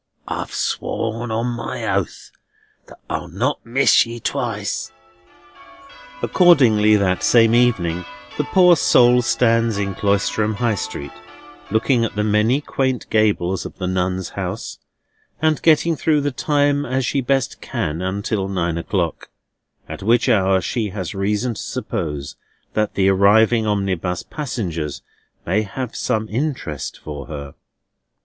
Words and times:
I've 0.27 0.51
swore 0.51 1.27
my 1.43 1.95
oath 1.95 2.31
that 2.87 2.97
I'll 3.07 3.27
not 3.27 3.63
miss 3.63 4.03
ye 4.03 4.19
twice!" 4.19 4.91
Accordingly, 6.23 6.95
that 6.95 7.21
same 7.21 7.53
evening 7.53 8.03
the 8.35 8.45
poor 8.45 8.75
soul 8.75 9.21
stands 9.21 9.77
in 9.77 9.93
Cloisterham 9.93 10.55
High 10.55 10.73
Street, 10.73 11.11
looking 11.69 12.03
at 12.03 12.15
the 12.15 12.23
many 12.23 12.61
quaint 12.61 13.11
gables 13.11 13.63
of 13.63 13.77
the 13.77 13.85
Nuns' 13.85 14.29
House, 14.29 14.79
and 15.39 15.61
getting 15.61 15.95
through 15.95 16.21
the 16.21 16.31
time 16.31 16.83
as 16.83 17.05
she 17.05 17.21
best 17.21 17.61
can 17.61 18.01
until 18.01 18.47
nine 18.47 18.79
o'clock; 18.79 19.29
at 19.87 20.01
which 20.01 20.27
hour 20.27 20.61
she 20.61 20.89
has 20.89 21.13
reason 21.13 21.53
to 21.53 21.61
suppose 21.61 22.37
that 22.73 22.95
the 22.95 23.07
arriving 23.07 23.67
omnibus 23.67 24.23
passengers 24.23 25.03
may 25.45 25.61
have 25.61 25.95
some 25.95 26.27
interest 26.27 26.97
for 27.03 27.27
her. 27.27 27.53